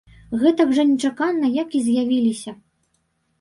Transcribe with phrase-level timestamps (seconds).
[0.43, 2.55] Гэтак жа нечакана, як і з'явіліся.